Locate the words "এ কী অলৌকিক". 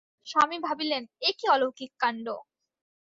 1.21-1.91